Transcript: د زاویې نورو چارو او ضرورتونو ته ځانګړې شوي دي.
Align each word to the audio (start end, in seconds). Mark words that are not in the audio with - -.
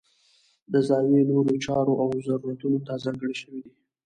د 0.71 0.73
زاویې 0.87 1.21
نورو 1.31 1.53
چارو 1.65 1.93
او 2.01 2.07
ضرورتونو 2.27 2.79
ته 2.85 2.93
ځانګړې 3.03 3.35
شوي 3.41 3.59
دي. 3.65 3.73